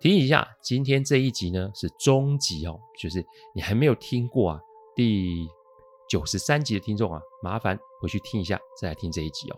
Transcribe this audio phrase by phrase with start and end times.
[0.00, 4.60] 提醒一下，今天这一集呢是终集哦，就是你还没有听过啊
[4.94, 5.48] 第
[6.08, 9.56] 九十三集的听众啊，麻烦回去听一下，再来听这一集哦。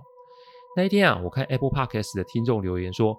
[0.77, 3.19] 那一天啊，我看 Apple Podcast 的听众留言说，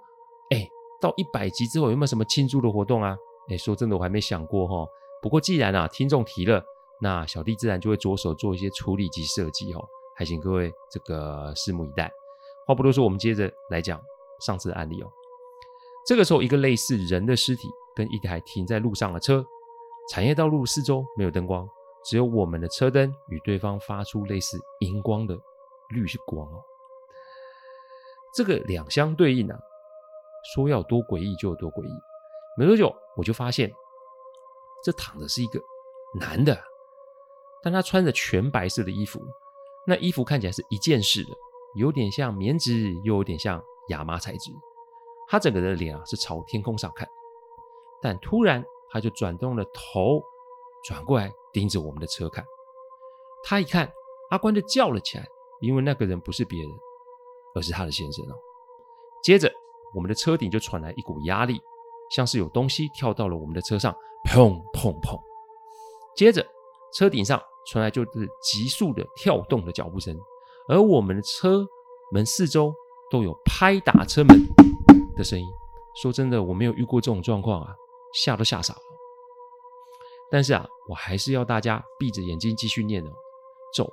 [0.49, 0.67] 哎，
[0.99, 3.15] 到一百集之后有没有什么庆祝的活动啊？
[3.49, 4.87] 哎，说真的，我还没想过哈、哦。
[5.21, 6.63] 不过既然啊听众提了，
[7.01, 9.85] 那小弟自然就会着手做一些处理及设计哦，
[10.15, 12.11] 还请各位这个拭目以待。
[12.65, 14.01] 话不多说，我们接着来讲
[14.39, 15.11] 上次的案例哦。
[16.05, 19.45] 这个时候，一个类似人的尸体跟一台停在路上的车，
[20.09, 21.67] 产业道路四周没有灯光，
[22.03, 25.37] 只有我们的车灯与对方发出类似荧光的
[25.89, 26.61] 绿光哦。
[28.33, 29.59] 这个两相对应啊，
[30.55, 31.91] 说要多诡异就有多诡异。
[32.57, 33.71] 没多久，我就发现
[34.83, 35.61] 这躺的是一个
[36.19, 36.57] 男的，
[37.61, 39.21] 但他穿着全白色的衣服，
[39.85, 41.29] 那衣服看起来是一件式的，
[41.75, 44.51] 有点像棉质，又有点像亚麻材质。
[45.31, 47.07] 他整个人的脸啊是朝天空上看，
[48.01, 50.21] 但突然他就转动了头，
[50.83, 52.43] 转过来盯着我们的车看。
[53.41, 53.89] 他一看，
[54.31, 55.25] 阿关就叫了起来，
[55.61, 56.69] 因为那个人不是别人，
[57.55, 58.35] 而是他的先生哦。
[59.23, 59.49] 接着，
[59.95, 61.61] 我们的车顶就传来一股压力，
[62.13, 63.95] 像是有东西跳到了我们的车上，
[64.25, 65.17] 砰砰砰。
[66.13, 66.45] 接着，
[66.93, 70.13] 车顶上传来就是急速的跳动的脚步声，
[70.67, 71.65] 而我们的车
[72.11, 72.73] 门四周
[73.09, 74.37] 都有拍打车门
[75.15, 75.45] 的声音，
[76.01, 77.75] 说真的，我没有遇过这种状况啊，
[78.13, 78.79] 吓都吓傻了。
[80.31, 83.11] 但是啊，我还是要大家闭着眼睛继续念哦，
[83.73, 83.91] 咒，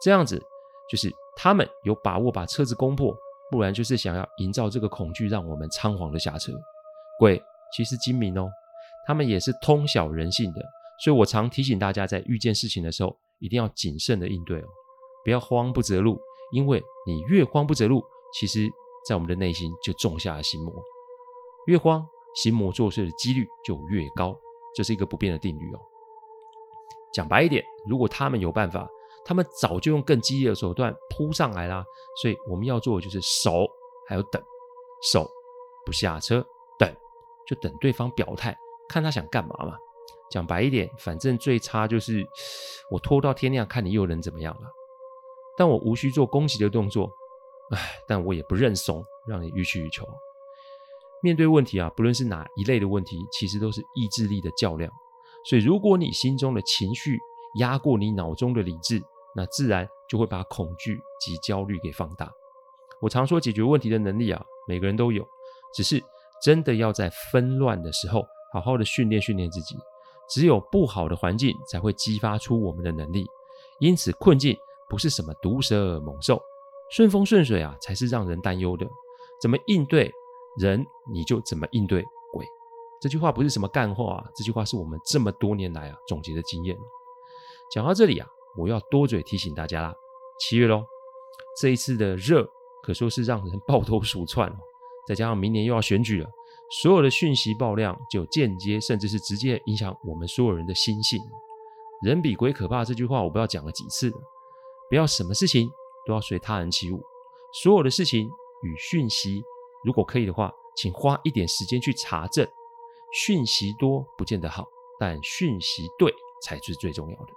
[0.00, 0.42] 这样子
[0.90, 3.14] 就是他们有把握把车子攻破，
[3.50, 6.52] 不然就是想要营造这个恐惧，让我们仓皇的下车。
[7.18, 7.40] 鬼
[7.76, 8.50] 其实精明哦，
[9.06, 10.60] 他们也是通晓人性的，
[11.04, 14.66] 所以我常提醒大家，在遇见事情的时候，一定要谨慎的应对哦，
[15.24, 16.20] 不要慌不择路，
[16.52, 18.02] 因为你越慌不择路，
[18.34, 18.68] 其实。
[19.06, 20.74] 在我们的内心就种下了心魔，
[21.66, 24.36] 越慌，心魔作祟的几率就越高，
[24.74, 25.80] 这是一个不变的定律哦。
[27.12, 28.88] 讲白一点，如果他们有办法，
[29.24, 31.84] 他们早就用更激烈的手段扑上来啦。
[32.20, 33.66] 所以我们要做的就是守，
[34.08, 34.42] 还有等，
[35.12, 35.28] 守
[35.84, 36.44] 不下车，
[36.78, 36.92] 等
[37.46, 38.56] 就等对方表态，
[38.88, 39.78] 看他想干嘛嘛。
[40.30, 42.26] 讲白一点，反正最差就是
[42.90, 44.68] 我拖到天亮，看你又能怎么样了。
[45.56, 47.08] 但我无需做攻击的动作。
[47.70, 50.06] 唉，但我也不认怂，让你予取予求。
[51.22, 54.90] 面对问题啊，不论是哪一类的问题，其实都是意志力的较量。
[55.44, 57.18] 所以，如果你心中的情绪
[57.58, 59.02] 压过你脑中的理智，
[59.34, 62.30] 那自然就会把恐惧及焦虑给放大。
[63.00, 65.26] 我常说，解决问题的能力啊，每个人都有，
[65.74, 66.02] 只是
[66.42, 69.76] 真的要在纷乱的时候，好好的训练训练自己。
[70.28, 73.26] 只有不好的环境，才会激发出我们的能力。
[73.78, 74.56] 因此，困境
[74.88, 76.40] 不是什么毒蛇猛兽。
[76.90, 78.86] 顺风顺水啊，才是让人担忧的。
[79.40, 80.10] 怎么应对
[80.58, 82.02] 人，你就怎么应对
[82.32, 82.46] 鬼。
[83.00, 86.76] 这句话不是什么干话啊，这句话是我们这么多年来啊总结的经验。
[87.70, 88.26] 讲到这里啊，
[88.56, 89.94] 我要多嘴提醒大家啦。
[90.38, 90.84] 七月喽，
[91.60, 92.48] 这一次的热
[92.82, 94.56] 可说是让人抱头鼠窜哦。
[95.06, 96.30] 再加上明年又要选举了，
[96.82, 101.20] 所有的讯息爆量就间接甚至是直接影响我们所有人的心性。
[102.02, 104.16] 人比鬼可怕这句话，我不知道讲了几次了。
[104.88, 105.68] 不要什么事情。
[106.06, 107.02] 都要随他人起舞，
[107.62, 108.28] 所有的事情
[108.62, 109.42] 与讯息，
[109.84, 112.46] 如果可以的话，请花一点时间去查证。
[113.12, 114.64] 讯息多不见得好，
[114.98, 116.12] 但讯息对
[116.42, 117.32] 才是最重要的。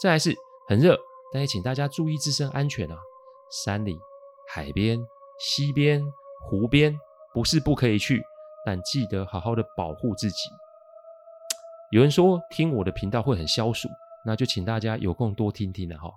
[0.00, 0.34] 再来是
[0.66, 0.98] 很热，
[1.32, 2.96] 但也请大家注意自身安全啊！
[3.50, 3.96] 山里、
[4.48, 4.98] 海边、
[5.38, 6.04] 溪边、
[6.48, 6.98] 湖边，
[7.32, 8.22] 不是不可以去，
[8.66, 10.48] 但记得好好的保护自己。
[11.92, 13.88] 有人说听我的频道会很消暑，
[14.26, 16.10] 那就请大家有空多听听了哈。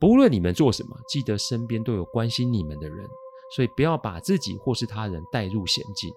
[0.00, 3.06] 不论你们做什么，记得身边都有关心你们的人，
[3.54, 6.10] 所以不要把自己或是他人带入险境。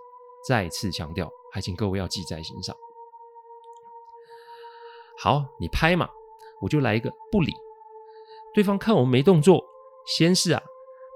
[0.47, 2.75] 再次强调，还请各位要记在心上。
[5.17, 6.09] 好，你拍嘛，
[6.61, 7.53] 我就来一个不理。
[8.53, 9.63] 对方看我们没动作，
[10.05, 10.61] 先是啊，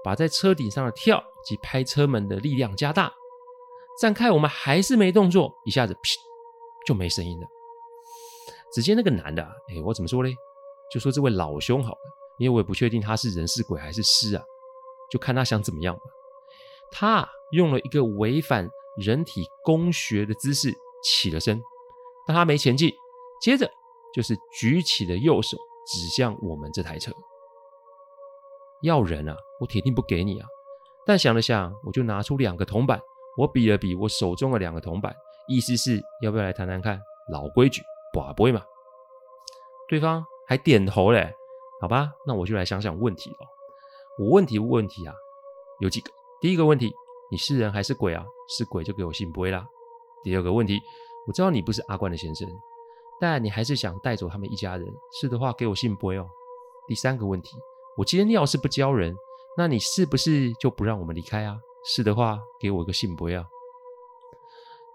[0.04, 3.12] 把在车顶上的跳及拍车门的力量加大。
[4.00, 6.14] 再看我们还是没动作，一下子噗
[6.86, 7.46] 就没声音了。
[8.72, 10.34] 只见那个男的，哎，我怎么说嘞？
[10.92, 11.98] 就说这位老兄好了，
[12.38, 14.42] 因为我也不确定他是人是鬼还是尸啊，
[15.10, 16.00] 就看他想怎么样吧。
[16.90, 21.60] 他用了一个违反人体工学的姿势起了身，
[22.26, 22.92] 但他没前进，
[23.40, 23.70] 接着
[24.14, 25.56] 就是举起了右手
[25.86, 27.12] 指向我们这台车。
[28.82, 30.46] 要人啊，我铁定不给你啊！
[31.04, 33.00] 但想了想，我就拿出两个铜板，
[33.36, 35.14] 我比了比我手中的两个铜板，
[35.48, 37.00] 意思是要不要来谈谈看？
[37.32, 37.82] 老规矩，
[38.12, 38.62] 不会嘛。
[39.88, 41.32] 对方还点头嘞，
[41.80, 43.36] 好吧，那我就来想想问题了。
[44.18, 45.14] 我问题问题啊，
[45.80, 46.10] 有几个。
[46.40, 46.92] 第一个问题，
[47.30, 48.24] 你是人还是鬼啊？
[48.48, 49.66] 是鬼就给我信不会啦。
[50.24, 50.80] 第二个问题，
[51.26, 52.48] 我知道你不是阿冠的先生，
[53.20, 54.88] 但你还是想带走他们一家人，
[55.20, 56.28] 是的话给我信不会哦。
[56.88, 57.56] 第三个问题，
[57.96, 59.14] 我今天要是不教人，
[59.56, 61.60] 那你是不是就不让我们离开啊？
[61.84, 63.46] 是的话给我一个信不会啊。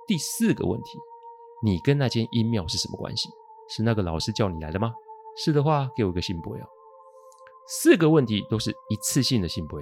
[0.05, 0.99] 第四个问题，
[1.61, 3.29] 你跟那间阴庙是什么关系？
[3.69, 4.93] 是那个老师叫你来的吗？
[5.37, 6.67] 是的话给我一个信不会啊。
[7.67, 9.79] 四个问题都是一次性的信不。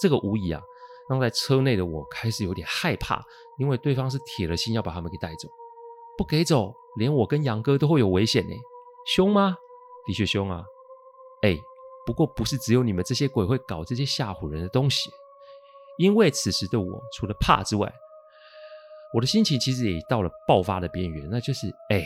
[0.00, 0.62] 这个无疑啊，
[1.08, 3.20] 让在车内的我开始有点害怕，
[3.58, 5.48] 因为对方是铁了心要把他们给带走，
[6.16, 8.54] 不给走，连我跟杨哥都会有危险呢。
[9.06, 9.56] 凶吗？
[10.06, 10.64] 的确凶啊。
[11.42, 11.58] 哎，
[12.06, 15.10] 不过不是只有你们这些鬼会搞这些吓唬人的东西，
[15.98, 17.92] 因为此时的我除了怕之外，
[19.14, 22.04] 我的心情其实也到了爆发的边缘，那就是哎，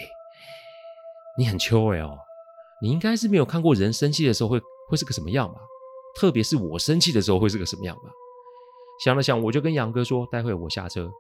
[1.37, 2.17] 你很秋哎哦，
[2.83, 5.61] 你应该是没有看过人生气的时候会会是个什么样吧？
[6.17, 8.11] 特别是我生气的时候会是个什么样吧？
[9.05, 11.11] 想了想，我就跟杨哥说：“待会我下车，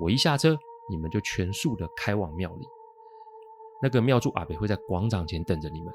[0.00, 0.58] 我一下车，
[0.90, 2.66] 你们就全速的开往庙里。
[3.82, 5.92] 那个庙祝阿北会在广场前等着你们。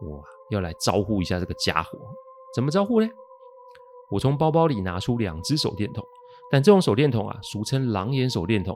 [0.00, 1.98] 我要来招呼一下这个家伙，
[2.54, 3.08] 怎么招呼呢？
[4.10, 6.02] 我从包包里拿出两只手电筒，
[6.50, 8.74] 但这种手电筒啊，俗称狼眼手电筒。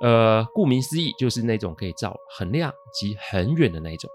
[0.00, 4.08] 呃，顾名思义，就是那种可以照很亮及很远的那种。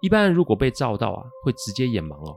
[0.00, 2.36] 一般人如果被照到啊，会直接眼盲哦。”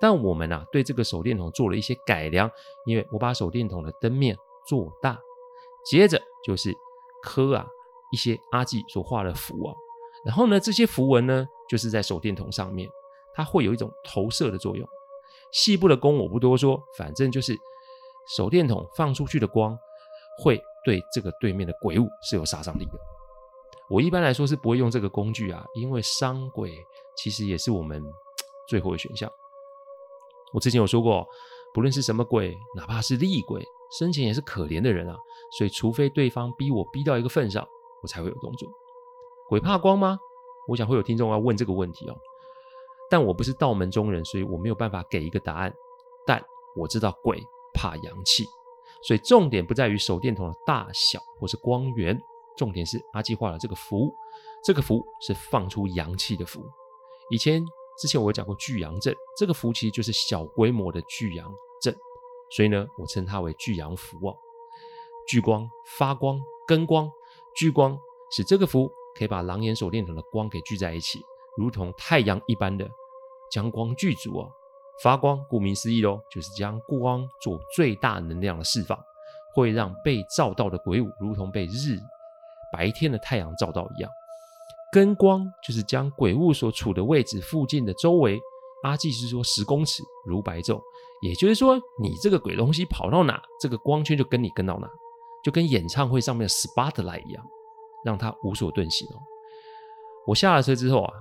[0.00, 2.50] 但我们啊，对这个手电筒做了一些改良，
[2.86, 4.36] 因为我把手电筒的灯面
[4.66, 5.16] 做大，
[5.84, 6.74] 接着就是
[7.22, 7.64] 刻啊
[8.12, 9.72] 一些阿纪所画的符啊，
[10.24, 12.88] 然后呢，这些符文呢，就是在手电筒上面，
[13.32, 14.84] 它会有一种投射的作用。
[15.52, 17.56] 细部的功我不多说，反正就是
[18.36, 19.78] 手电筒放出去的光
[20.42, 23.11] 会对这个对面的鬼物是有杀伤力的。
[23.92, 26.72] 我一般来说是不会用这个工具啊，因为伤鬼
[27.14, 28.02] 其实也是我们
[28.66, 29.30] 最后的选项。
[30.54, 31.26] 我之前有说过，
[31.74, 33.62] 不论是什么鬼，哪怕是厉鬼，
[33.98, 35.14] 生前也是可怜的人啊。
[35.58, 37.68] 所以，除非对方逼我逼到一个份上，
[38.02, 38.66] 我才会有动作。
[39.46, 40.18] 鬼怕光吗？
[40.68, 42.16] 我想会有听众要问这个问题哦。
[43.10, 45.70] 但我不是道门中人，所以我没有办法给一个答案。
[46.26, 46.42] 但
[46.74, 47.38] 我知道鬼
[47.74, 48.46] 怕阳气，
[49.02, 52.18] 所以重点不在于手电筒的大小或是光源，
[52.56, 54.14] 重点是阿基画了这个符，
[54.64, 56.64] 这个符是放出阳气的符。
[57.30, 57.64] 以前。
[57.98, 61.52] 之前我有讲过聚阳阵，这个符其实就是小规模的聚阳
[61.82, 61.94] 阵，
[62.50, 64.34] 所以呢，我称它为聚阳符哦。
[65.28, 67.08] 聚光、发光、跟光，
[67.54, 67.96] 聚光
[68.30, 71.20] 使这个符可以把狼眼手电筒的光给聚在一起，
[71.58, 72.90] 如同太阳一般的
[73.50, 74.50] 将光聚足哦。
[75.02, 78.98] 发光，顾名思义喽，就是将光做最大能量的释放，
[79.54, 81.98] 会让被照到的鬼物如同被日
[82.72, 84.10] 白天的太阳照到一样。
[84.90, 88.38] 跟光就是将鬼物所处的位置附近的周围，
[88.82, 90.82] 阿纪是说十公尺如白昼，
[91.22, 94.88] 也就是说你这个鬼东西跑到哪，这个光圈就跟你跟到哪，
[95.42, 97.42] 就跟演唱会上面的 spotlight 一样，
[98.04, 99.20] 让他无所遁形哦。
[100.26, 101.14] 我下了车之后啊，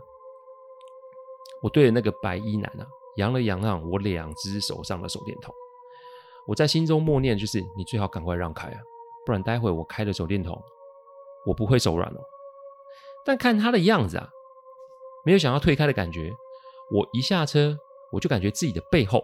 [1.61, 5.55] 我对着那个白衣男啊，扬了扬让我两只手上的手电筒，
[6.45, 8.79] 我在心中默念，就是你最好赶快让开啊，
[9.25, 10.61] 不然待会我开了手电筒，
[11.45, 12.19] 我不会手软哦。
[13.25, 14.27] 但看他的样子啊，
[15.23, 16.31] 没有想要退开的感觉。
[16.91, 17.77] 我一下车，
[18.11, 19.23] 我就感觉自己的背后、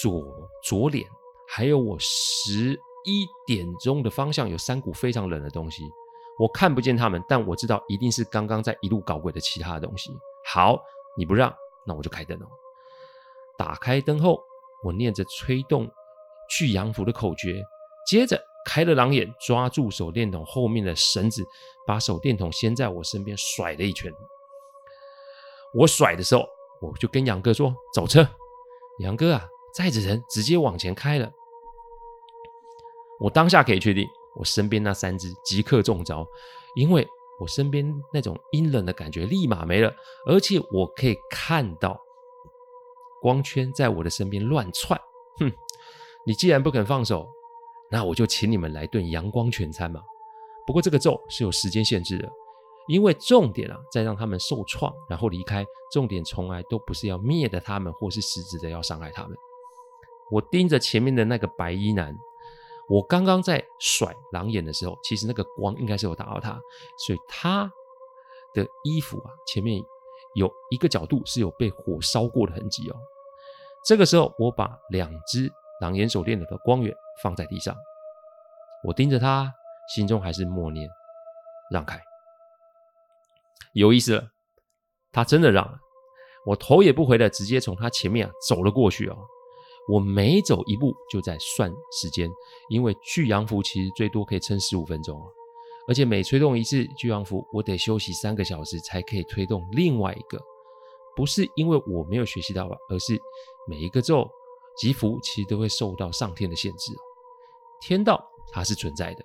[0.00, 0.22] 左
[0.62, 1.08] 左脸，
[1.48, 5.82] 还有我十一点钟的方向，有三股非常冷的东西。
[6.38, 10.10] 我看不见他们，但我知道一定是刚刚在一路搞鬼的其他的东西。
[10.44, 10.82] 好，
[11.16, 11.54] 你不让，
[11.86, 12.46] 那我就开灯了。
[13.56, 14.42] 打开灯后，
[14.82, 15.88] 我念着催动
[16.50, 17.62] 去阳符的口诀，
[18.06, 18.42] 接着。
[18.64, 21.44] 开了狼眼，抓住手电筒后面的绳子，
[21.86, 24.12] 把手电筒先在我身边甩了一圈。
[25.74, 26.44] 我甩的时候，
[26.80, 28.28] 我就跟杨哥说：“走车。”
[29.00, 31.30] 杨哥啊，载着人直接往前开了。
[33.18, 36.26] 我当下可以确定，我身边那三只即刻中招，
[36.74, 37.06] 因为
[37.40, 39.92] 我身边那种阴冷的感觉立马没了，
[40.26, 41.98] 而且我可以看到
[43.20, 45.00] 光圈在我的身边乱窜。
[45.38, 45.50] 哼，
[46.26, 47.26] 你既然不肯放手，
[47.92, 50.00] 那我就请你们来顿阳光全餐嘛。
[50.66, 52.28] 不过这个咒是有时间限制的，
[52.88, 55.64] 因为重点啊在让他们受创，然后离开。
[55.92, 59.36] 重点从来都不是要灭的他们，或是实质的要伤害他们。
[60.30, 62.16] 我盯着前面的那个白衣男。
[62.88, 66.58] 我刚刚在甩狼眼的时候，其实那个光应该是有打到他，
[67.06, 67.70] 所以他
[68.54, 69.82] 的衣服啊前面
[70.34, 72.96] 有一个角度是有被火烧过的痕迹哦。
[73.84, 75.50] 这个时候，我把两只
[75.82, 77.76] 狼眼手链的光源放在地上，
[78.84, 79.52] 我盯着他，
[79.92, 80.88] 心中还是默念
[81.72, 82.00] 让开。
[83.74, 84.24] 有意思了，
[85.10, 85.76] 他真的让了，
[86.46, 89.16] 我头也不回的直接从他前面啊走了过去哦。
[89.88, 91.68] 我每走一步就在算
[92.00, 92.30] 时间，
[92.68, 95.26] 因为聚阳符其实最多可以撑十五分钟啊，
[95.88, 100.40] 而且每催动一次聚阳符，我得休息三个小时才可以推动另外一个。
[101.16, 103.20] 不是因为我没有学习到吧，而是
[103.66, 104.30] 每一个咒
[104.76, 106.92] 及福其实都会受到上天的限制。
[107.80, 109.24] 天道它是存在的，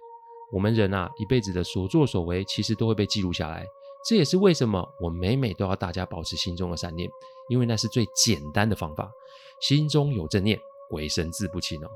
[0.52, 3.66] 我们人啊一辈子的所作所为其实都会被记录下来。
[4.06, 7.10] 这也是为什么我每每都要大家保持心中的善念，
[7.50, 9.12] 因为那是最简单的方法。
[9.60, 10.58] 心中有正念，
[10.90, 11.88] 鬼神自不侵哦。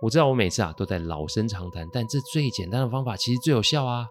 [0.00, 4.08] 我知道我每次啊都在老生常谈，但这最简单的方法其实最有效啊。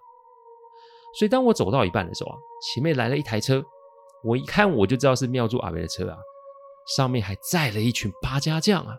[1.14, 3.62] 所以当我走到一半的时候啊，前面来了一台车，
[4.24, 6.18] 我一看我就知道是庙祝阿伯的车啊，
[6.96, 8.96] 上面还载了一群八家将啊。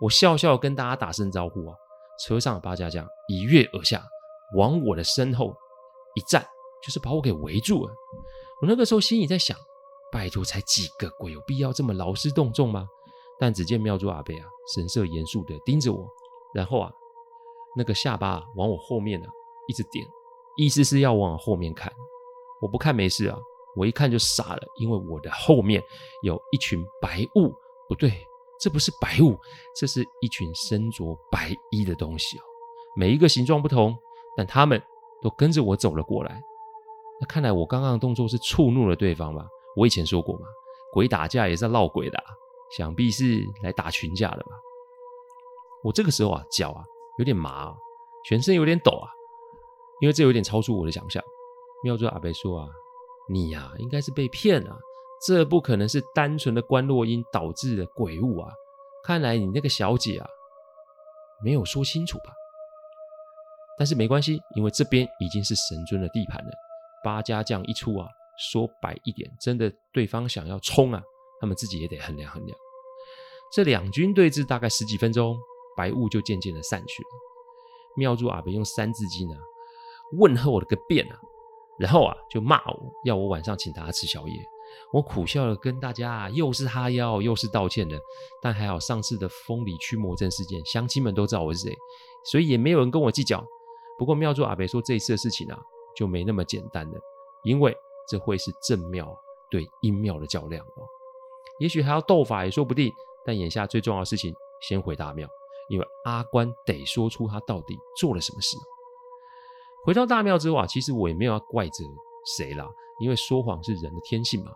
[0.00, 1.76] 我笑笑跟大家打声招呼啊，
[2.20, 4.02] 车上的八家将一跃而下，
[4.56, 5.54] 往我的身后
[6.14, 6.44] 一站。
[6.82, 7.94] 就是把我给围住了。
[8.60, 9.56] 我那个时候心里在想：
[10.12, 12.86] 拜托，才几个鬼，有必要这么劳师动众吗？
[13.40, 16.06] 但只见庙祝阿伯啊，神色严肃地盯着我，
[16.52, 16.92] 然后啊，
[17.74, 19.26] 那个下巴往我后面啊
[19.66, 20.06] 一直点，
[20.58, 21.90] 意思是要往后面看。
[22.60, 23.38] 我不看没事啊，
[23.76, 25.82] 我一看就傻了，因为我的后面
[26.22, 27.52] 有一群白雾。
[27.88, 28.12] 不对，
[28.58, 29.38] 这不是白雾，
[29.76, 32.42] 这是一群身着白衣的东西哦。
[32.96, 33.94] 每一个形状不同，
[34.36, 34.82] 但他们
[35.20, 36.42] 都跟着我走了过来。
[37.20, 39.46] 那看来我刚刚的动作是触怒了对方吧？
[39.76, 40.46] 我以前说过嘛，
[40.92, 42.18] 鬼打架也是要闹鬼的，
[42.76, 44.50] 想必是来打群架的吧？
[45.82, 46.82] 我这个时候啊，脚啊
[47.18, 47.76] 有点麻啊，
[48.24, 49.10] 全身有点抖啊，
[50.00, 51.22] 因为这有点超出我的想象。
[51.82, 52.68] 妙珠阿伯说啊，
[53.28, 54.76] 你呀、应该是被骗了，
[55.26, 58.52] 这不可能是单纯的观落阴导致的鬼物啊！
[59.04, 60.26] 看来你那个小姐啊
[61.42, 62.32] 没有说清楚吧？
[63.78, 66.50] 但是没关系，因为这边已经是神尊的地盘了。
[67.02, 68.06] 八家将一出啊，
[68.38, 71.02] 说白一点，真的对方想要冲啊，
[71.40, 72.56] 他们自己也得衡量衡量。
[73.52, 75.36] 这两军对峙大概十几分钟，
[75.76, 77.08] 白雾就渐渐的散去了。
[77.96, 79.38] 庙祝阿伯用三字经啊
[80.18, 81.18] 问候我的个遍啊，
[81.78, 84.34] 然后啊就骂我，要我晚上请他吃宵夜。
[84.92, 87.98] 我苦笑着，跟大家啊又是哈腰又是道歉的，
[88.42, 91.74] 但还好上次的风里驱魔阵事件，乡亲们都知道我是谁，
[92.24, 93.44] 所以也没有人跟我计较。
[93.98, 95.58] 不过庙祝阿伯说这一次的事情啊。
[95.96, 96.98] 就没那么简单了，
[97.44, 97.72] 因为
[98.08, 99.16] 这会是正庙
[99.48, 100.82] 对阴庙的较量哦。
[101.60, 102.92] 也许还要斗法也说不定，
[103.24, 105.28] 但眼下最重要的事情，先回大庙，
[105.68, 108.56] 因为阿关得说出他到底做了什么事。
[109.84, 111.84] 回到大庙之后啊，其实我也没有要怪责
[112.36, 112.66] 谁啦，
[112.98, 114.50] 因为说谎是人的天性嘛。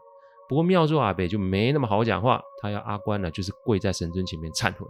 [0.48, 4.86] 不过庙祝阿伯就没那么好讲话，他要阿关呢，就是跪在神尊前面忏悔，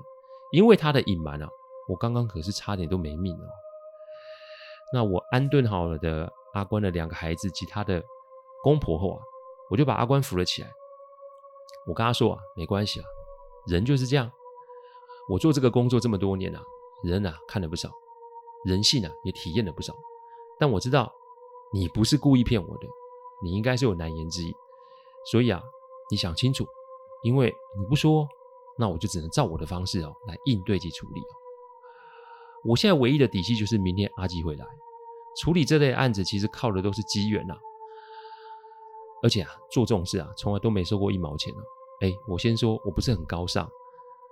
[0.53, 1.49] 因为他的隐瞒啊，
[1.89, 3.45] 我刚刚可是差点都没命哦。
[4.93, 6.33] 那我安顿好了的。
[6.55, 8.03] 阿关的两个孩子及他的
[8.65, 9.21] 公婆后啊，
[9.71, 10.69] 我就把阿关扶了起来。
[11.87, 13.05] 我跟他说啊，没关系啊，
[13.67, 14.29] 人就是这样。
[15.29, 16.61] 我做这个工作这么多年啊，
[17.05, 17.91] 人啊看了不少，
[18.65, 19.95] 人性啊也体验了不少。
[20.59, 21.13] 但我知道
[21.73, 22.87] 你不是故意骗我的，
[23.43, 24.53] 你应该是有难言之隐。
[25.31, 25.63] 所以啊，
[26.11, 26.67] 你想清楚，
[27.23, 28.27] 因为你不说，
[28.79, 31.33] 那我就只能照我的方式哦来应对及处理哦。
[32.65, 34.67] 我现在唯一的底气就是明天阿基会来。
[35.41, 37.55] 处理这类案子，其实靠的都是机缘呐。
[39.23, 41.59] 而且啊，做这种事啊，从来都没收过一毛钱哦。
[42.01, 43.69] 哎，我先说，我不是很高尚，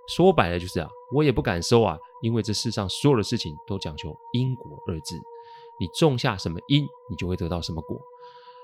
[0.09, 5.21] 说白了就是啊，我也不敢收啊，因为这世上所有的事情都讲求因果二字，
[5.79, 8.01] 你种下什么因，你就会得到什么果。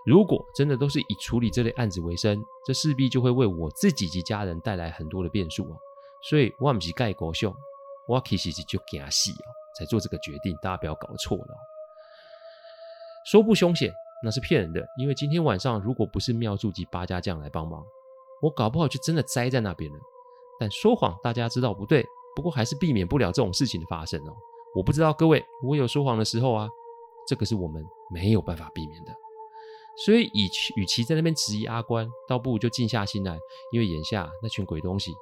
[0.05, 5.77] 如果真的都是以处理这类案子为生，这势必就会为我自己及家人带来很多的变数啊。
[6.29, 7.55] 所以，我不是盖国秀，
[8.09, 9.47] 我其实是就惊死哦，
[9.79, 11.57] 才做这个决定，大家不要搞错了。
[13.31, 13.93] 说不凶险，
[14.25, 14.85] 那是骗人的。
[14.99, 17.85] 因为今天晚上如果不是庙祝及八家将来帮忙，
[18.41, 19.99] 我搞不好就真的栽在那边了。
[20.59, 22.05] 但说谎，大家知道不对，
[22.35, 24.35] 不过还是避免不了这种事情的发生哦。
[24.75, 26.69] 我不知道各位，我有说谎的时候啊，
[27.27, 29.13] 这个是我们没有办法避免的。
[30.05, 33.39] 所以与其与其在那边质疑阿关，倒不如就静下心来，
[33.73, 35.13] 因为眼下那群鬼东西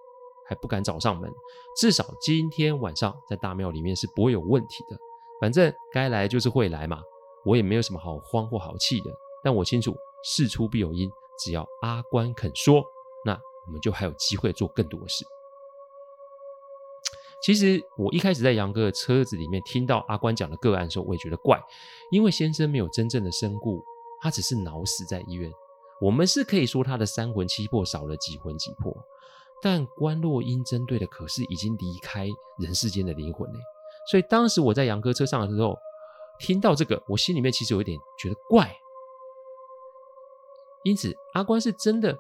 [0.49, 1.29] 还不敢找上门，
[1.77, 4.97] 至少今天晚上在大庙里面是不会有问题的。
[5.41, 7.03] 反正该来就是会来嘛，
[7.45, 9.11] 我也没有什么好慌或好气的。
[9.43, 9.93] 但我清楚
[10.23, 11.11] 事出必有因，
[11.43, 12.85] 只要阿关肯说，
[13.25, 13.33] 那
[13.67, 15.25] 我们就还有机会做更多的事。
[17.43, 21.59] 其实我一开始在杨哥的车子里面听到阿关讲的个案的时候，我也觉得怪，
[22.11, 23.83] 因为先生没有真正的身故，
[24.21, 25.51] 他只是脑死在医院。
[26.01, 28.95] 我们是可以说他的三魂七魄少了几魂几魄，
[29.63, 32.29] 但关洛英针对的可是已经离开
[32.59, 33.59] 人世间的灵魂嘞。
[34.11, 35.79] 所以当时我在杨哥车上的时候，
[36.39, 38.75] 听到这个，我心里面其实有一点觉得怪。
[40.85, 42.19] 因此，阿关是真的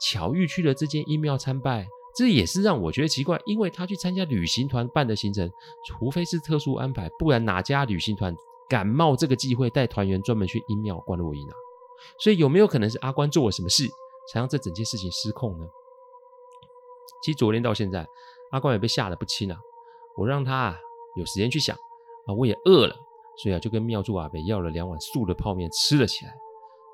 [0.00, 1.88] 巧遇去了这间阴庙参拜。
[2.14, 5.50] 这也是让我觉得奇怪，因为他去参加旅行团办的行程，
[5.86, 8.34] 除非是特殊安排，不然哪家旅行团
[8.68, 11.54] 敢冒这个机会带团员专门去阴庙观落阴啊？
[12.18, 13.86] 所以有没有可能是阿关做了什么事，
[14.32, 15.66] 才让这整件事情失控呢？
[17.22, 18.06] 其实昨天到现在，
[18.50, 19.58] 阿关也被吓得不轻啊。
[20.16, 20.78] 我让他啊
[21.16, 21.76] 有时间去想
[22.26, 22.96] 啊，我也饿了，
[23.42, 26.32] 所以啊就跟庙祝阿北要了两碗素的泡面吃了起来。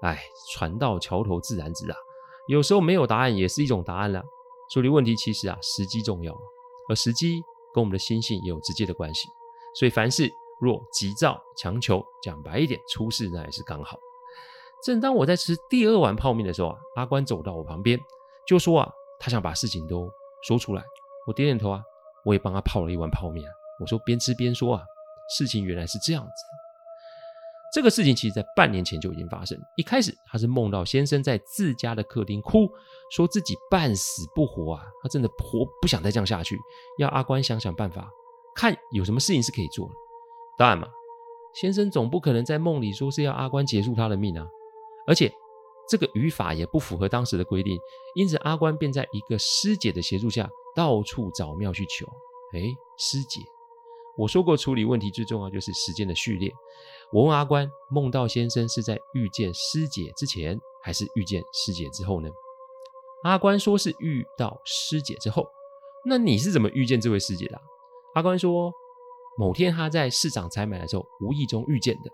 [0.02, 1.96] 哎，船到桥头自然直啊，
[2.48, 4.22] 有时候没有答案也是一种答案了。
[4.70, 6.36] 处理问题其实啊，时机重要，
[6.88, 7.40] 而时机
[7.74, 9.28] 跟我们的心性也有直接的关系。
[9.78, 10.30] 所以凡事
[10.60, 13.98] 若急躁强求，讲白一点，出事那也是刚好。
[14.84, 17.98] 正当我在吃第二碗泡面的时候啊，阿关走到我旁边，
[18.46, 20.08] 就说啊，他想把事情都
[20.46, 20.82] 说出来。
[21.26, 21.82] 我点点头啊，
[22.24, 23.52] 我也帮他泡了一碗泡面啊。
[23.80, 24.82] 我说边吃边说啊，
[25.36, 26.30] 事情原来是这样子。
[27.76, 29.54] 这个事情其实，在半年前就已经发生。
[29.76, 32.66] 一开始，他是梦到先生在自家的客厅哭，
[33.10, 36.58] 说自己半死不活啊，他真的活不想再这样下去，
[36.96, 38.08] 要阿关想想办法，
[38.54, 39.94] 看有什么事情是可以做的。
[40.56, 40.88] 当然嘛，
[41.52, 44.48] 先生总不可能在梦里说是要阿关结束他的命啊，
[45.06, 45.30] 而且
[45.86, 47.78] 这个语法也不符合当时的规定，
[48.14, 52.06] 因此阿关便在一个师姐的协助下，到处找庙去求。
[52.54, 52.62] 哎，
[52.96, 53.42] 师姐。
[54.18, 56.50] 我说过，处理问题最重要就是时间的序列。
[57.12, 62.28] 我问阿关，梦到先生是在遇见师姐之前，还是遇见师姐之后呢？
[63.22, 65.46] 阿关说是遇到师姐之后。
[66.04, 67.60] 那你是怎么遇见这位师姐的？
[68.14, 68.72] 阿关说，
[69.38, 72.10] 某天他在市场采买的时候，无意中遇见的。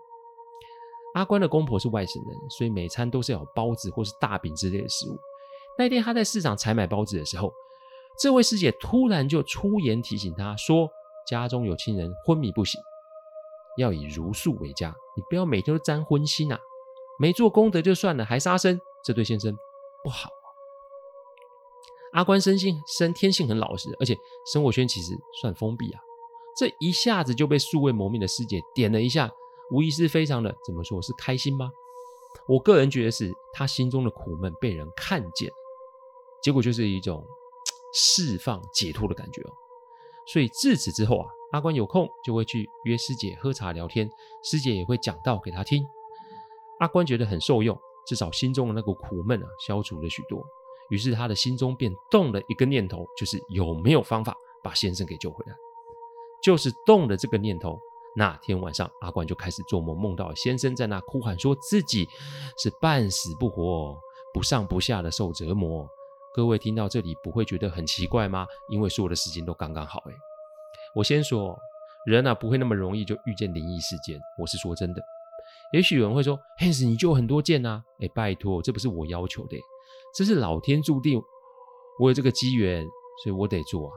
[1.15, 5.17] 阿关的公婆是外省人，所以每餐都是有包子或是大饼之类的食物。
[5.77, 7.51] 那天他在市场采买包子的时候，
[8.19, 10.89] 这位师姐突然就出言提醒他说。
[11.25, 12.81] 家中有亲人昏迷不醒，
[13.77, 14.93] 要以茹素为佳。
[15.15, 16.59] 你不要每天都沾荤腥啊！
[17.19, 19.55] 没做功德就算了，还杀生，这对先生
[20.03, 20.47] 不好啊。
[22.13, 24.17] 阿关生性生天性很老实，而且
[24.51, 26.01] 生活圈其实算封闭啊。
[26.57, 29.31] 这一下子就被素未谋面的师姐点了一下，
[29.71, 31.01] 无疑是非常的怎么说？
[31.01, 31.71] 是开心吗？
[32.47, 35.51] 我个人觉得是他心中的苦闷被人看见，
[36.41, 37.25] 结果就是一种
[37.93, 39.53] 释放解脱的感觉哦。
[40.27, 44.09] 所以自此之后啊，阿关有空就会去约师姐喝茶聊天，
[44.43, 45.85] 师姐也会讲道给他听。
[46.79, 50.43] 阿关觉得很受用，至少心中的那股苦闷啊消除了许多。
[50.89, 55.55] 于是他的心中便动了一个念头，就是有没有方法把先生给救回来。
[56.41, 57.79] 就是动了这个念头，
[58.15, 62.09] 那天晚上阿关就开始做梦，梦到先生在那哭喊，说自己
[62.57, 63.95] 是半死不活，
[64.33, 65.87] 不上不下的受折磨。
[66.33, 68.47] 各位听到这里不会觉得很奇怪吗？
[68.69, 69.99] 因为所有的事情都刚刚好。
[70.07, 70.13] 诶，
[70.95, 71.57] 我先说，
[72.05, 74.19] 人啊不会那么容易就遇见灵异事件。
[74.37, 75.01] 我是说真的。
[75.71, 77.83] 也许有人会说，Hans 你就很多件啊。
[77.99, 79.57] 诶，拜托，这不是我要求的，
[80.15, 81.19] 这是老天注定
[81.99, 82.85] 我有这个机缘，
[83.23, 83.93] 所以我得做啊。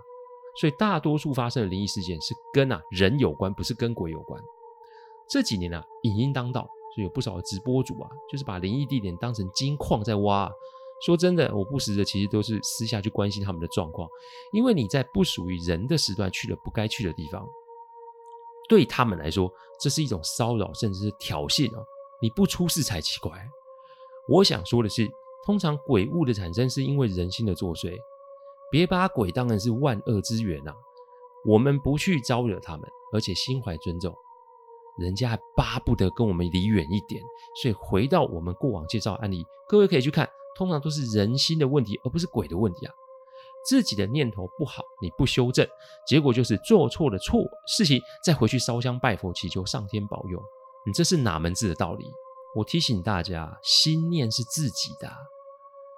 [0.58, 4.42] 所以大多数发生的灵异事件是跟啊人有关，不是跟鬼有关。
[5.28, 6.62] 这几年啊，影音当道，
[6.94, 10.50] 所以有不少的直播主啊，就是把灵异地点当成金矿在挖。
[11.04, 14.08] 说真的，我不时的其实都是私下去关心他们的状况，
[14.52, 17.46] 因为你在不属于人的时段去了不该去的地方，
[18.68, 21.84] 对他们来说这是一种骚扰，甚至是挑衅哦。
[22.22, 23.30] 你不出事才奇怪。
[24.26, 25.06] 我想说的是，
[25.44, 27.94] 通常鬼物的产生是因为人心的作祟，
[28.70, 30.72] 别把鬼当成是万恶之源呐。
[31.44, 34.12] 我们不去招惹他们，而且心怀尊重，
[34.98, 37.22] 人家还巴不得跟我们离远一点。
[37.62, 40.28] 所以回到我们过往介绍案例，各位可以去看。
[40.56, 42.94] 通常都是人心的问题，而不是鬼的问题啊！
[43.68, 45.68] 自己的念头不好，你不修正，
[46.06, 50.42] 结果就是做错了错事情，再回去烧香拜佛，祈求上天保佑。
[50.86, 52.06] 你这是哪门子的道理？
[52.54, 55.12] 我提醒大家，心念是自己的，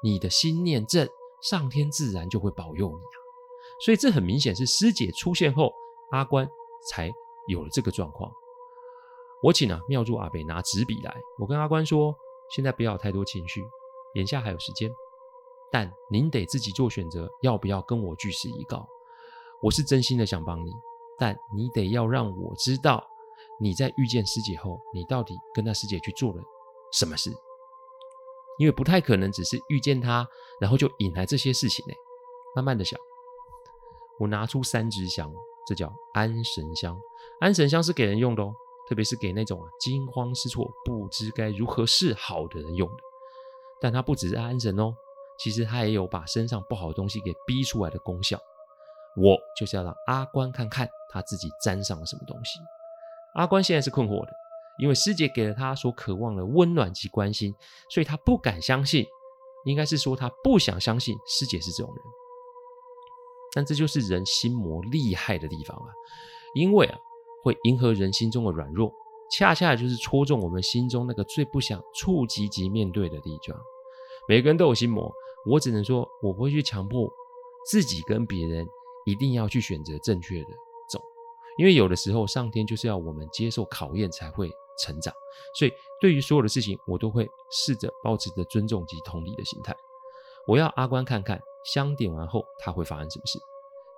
[0.03, 1.09] 你的心念正，
[1.41, 3.17] 上天自然就会保佑你啊！
[3.85, 5.73] 所以这很明显是师姐出现后，
[6.11, 6.49] 阿关
[6.91, 7.13] 才
[7.47, 8.33] 有了这个状况。
[9.43, 12.13] 我请啊妙珠阿北拿纸笔来，我跟阿关说。
[12.51, 13.63] 现在不要太多情绪，
[14.19, 14.91] 眼下还有时间。
[15.71, 18.87] 但您得自己做选择，要不要跟我据实以告？
[19.63, 20.71] 我是真心的想帮你，
[21.19, 23.07] 但你得要让我知道
[23.61, 26.43] 你在遇见师姐后，你到底跟那师姐去做了
[26.93, 27.31] 什么事？
[28.59, 30.27] 因为不太可能只是遇见她，
[30.61, 31.95] 然后就引来这些事情呢。
[32.57, 32.99] 慢慢的想，
[34.19, 35.33] 我拿出三支香，
[35.67, 36.99] 这叫安神香。
[37.41, 38.55] 安神香是给人用的哦，
[38.89, 43.08] 特别是给那种啊惊慌失措、不知该如何是好的人用的。
[43.81, 44.95] 但它不只是安神哦。
[45.39, 48.37] 其实他也有把身上不好的东西给逼出来的功效。
[49.17, 52.59] 我就是要让阿关看看他自己沾上了什么东西。
[53.35, 54.33] 阿关现在是困惑的，
[54.79, 57.55] 因为师姐给了他所渴望的温暖及关心，
[57.89, 59.07] 所以他不敢相信，
[59.65, 62.05] 应该是说他不想相信师姐是这种人。
[63.55, 65.91] 但这就是人心魔厉害的地方啊，
[66.55, 66.99] 因为啊
[67.45, 68.93] 会迎合人心中的软弱，
[69.31, 73.57] 恰恰就是戳中我们心中那个最不想触及及面对的地方。
[74.29, 75.13] 每个人都有心魔。
[75.47, 77.09] 我只能说，我不会去强迫
[77.71, 78.67] 自己跟别人
[79.07, 80.49] 一定要去选择正确的
[80.91, 81.01] 走，
[81.57, 85.15] 因为有的时候上天就是要我们接受考验才会成长。
[85.59, 89.75] 所以对于所有的事情，我都会试着保持着尊重及同理的心态。
[90.47, 91.41] 我要阿关看看
[91.73, 93.39] 香点完后他会发生什么事。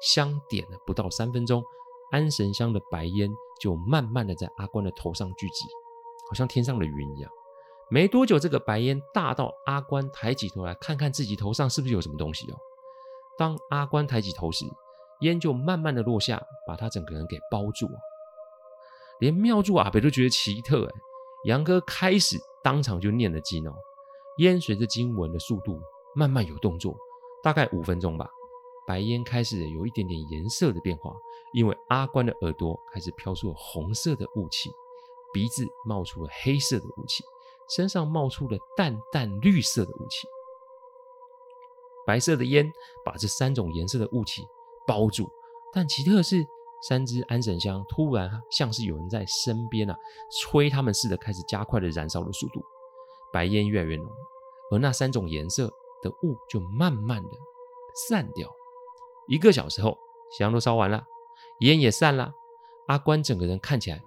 [0.00, 1.64] 香点了不到三分钟，
[2.10, 5.66] 安神香的白烟就慢慢的在阿关的头上聚集，
[6.28, 7.30] 好像天上的云一样。
[7.88, 12.56] 没多久，这个白烟大到阿关抬起头来看看自己头上是不是有什么东西哦。
[13.36, 14.64] 当阿关抬起头时，
[15.20, 17.98] 烟就慢慢的落下，把他整个人给包住啊。
[19.18, 20.92] 连庙祝阿北都觉得奇特哎。
[21.44, 23.72] 杨哥开始当场就念了经哦，
[24.38, 25.80] 烟随着经文的速度
[26.14, 26.94] 慢慢有动作，
[27.42, 28.28] 大概五分钟吧，
[28.90, 31.14] 白烟开始有一点点颜色的变化，
[31.52, 34.68] 因为阿关的耳朵开始飘出了红色的雾气，
[35.32, 37.22] 鼻子冒出了黑色的雾气。
[37.68, 40.26] 身上冒出了淡淡绿色的雾气，
[42.04, 42.68] 白色的烟
[43.04, 44.42] 把这三种颜色的雾气
[44.88, 45.30] 包住。
[45.72, 46.44] 但奇特的是，
[46.88, 49.96] 三只安神香突然像是有人在身边啊
[50.32, 52.60] 催他们似的，开始加快了燃烧的速度。
[53.32, 54.10] 白烟越来越浓，
[54.72, 55.68] 而那三种颜色
[56.02, 57.30] 的雾就慢慢的
[58.08, 58.52] 散掉。
[59.30, 59.96] 一个小时后，
[60.36, 61.04] 香都烧完了，
[61.60, 62.32] 烟也散了，
[62.88, 64.02] 阿关整个人看起来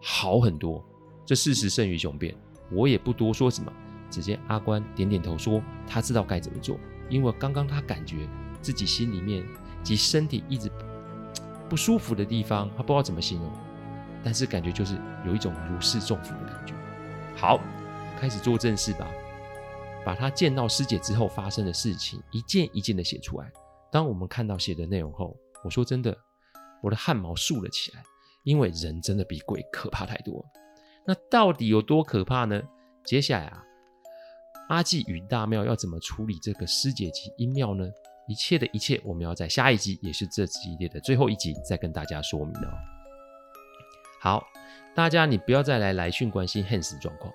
[0.00, 0.80] 好很多。
[1.26, 2.32] 这事实胜于雄辩。
[2.70, 3.72] 我也不多说什么，
[4.08, 8.28] 只见阿关点点头说：“他知道该怎么做，因为刚刚他感觉
[8.60, 9.44] 自己心里面
[9.82, 10.70] 及身体一直
[11.68, 13.50] 不舒服的地方，他不知道怎么形容，
[14.22, 14.96] 但是感觉就是
[15.26, 16.72] 有一种如释重负的感觉。
[17.34, 17.58] 好，
[18.16, 19.08] 开始做正事吧，
[20.04, 23.52] 把他见到师姐之后发生的事情一件一件的写出来。
[23.92, 26.16] 当我们看到写的内容后，我说真的，
[26.82, 28.02] 我的汗毛竖了起来，
[28.42, 30.44] 因为人真的比鬼可怕太多。”
[31.04, 32.62] 那到底有多可怕呢？
[33.04, 33.62] 接下来啊，
[34.68, 37.84] 阿济与大庙要怎么处理这个师姐及阴庙呢？
[38.28, 42.70] 一切的一切，我们要在下一集，也是这系列的最后一集，再跟大家说明哦。
[44.20, 44.42] 好，
[44.94, 47.30] 大家你不要再来来讯关心 Hans 状况。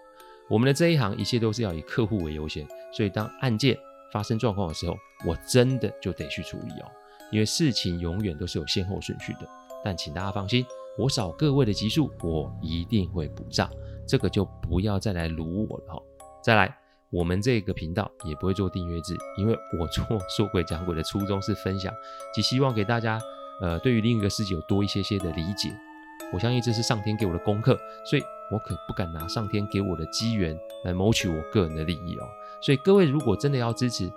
[0.50, 3.78] 我们的这一行，一切都是要以客户为优先，所以当案件
[4.12, 6.86] 发生状况的时候，我真的就得去处理哦，
[7.32, 9.48] 因为事情永远都是有先后顺序的。
[9.84, 10.66] 但请大家放心。
[10.98, 13.70] 我少各位的集数，我一定会补账，
[14.08, 16.02] 这个就不要再来卢我了哈。
[16.44, 16.76] 再来，
[17.12, 20.04] 我们这个频道也不会做订阅制，因为我做
[20.36, 21.94] 说鬼讲鬼的初衷是分享，
[22.34, 23.22] 及希望给大家，
[23.62, 25.72] 呃，对于另一个世界有多一些些的理解。
[26.34, 27.78] 我相信这是上天给我的功课，
[28.10, 32.28] 所以我可不敢拿上天给我的机缘来谋取我个人的利益哦。
[32.62, 34.12] 所以各位如果真的要支持，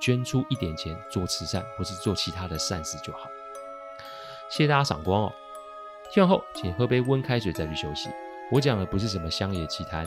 [0.00, 3.28] 捐出一点钱做慈善或是做其他的善事就好。
[4.50, 5.32] 谢谢大家赏光哦。
[6.10, 8.08] 听完后，请喝杯温开水再去休息。
[8.50, 10.06] 我讲的不是什么乡野奇谈，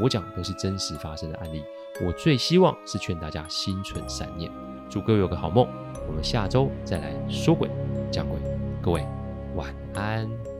[0.00, 1.62] 我讲的都是真实发生的案例。
[2.00, 4.50] 我最希望是劝大家心存善念。
[4.88, 5.68] 祝各位有个好梦，
[6.08, 7.68] 我们下周再来说鬼
[8.10, 8.38] 讲鬼。
[8.82, 9.06] 各位
[9.54, 10.51] 晚安。